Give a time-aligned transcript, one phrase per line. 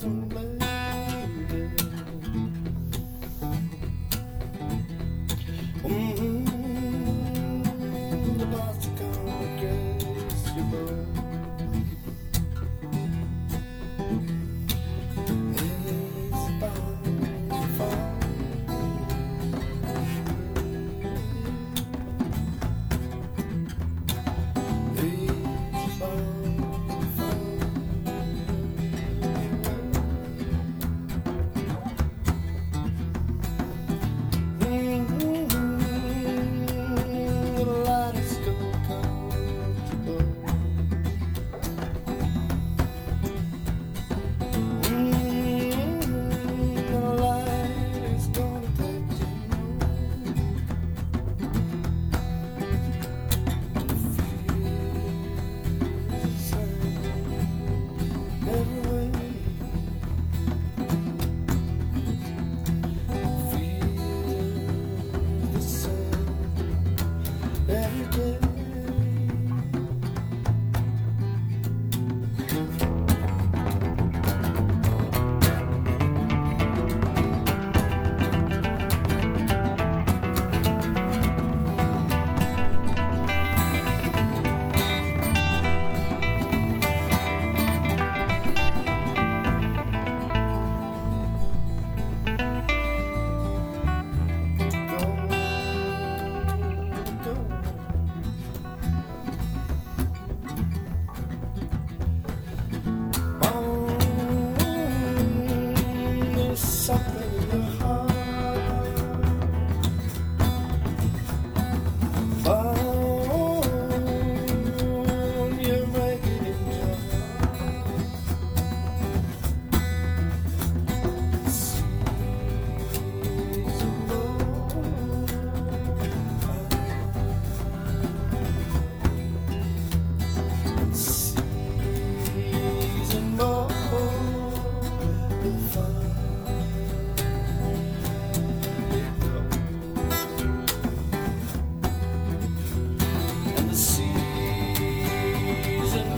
[0.00, 0.29] crazy,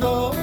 [0.00, 0.39] Knows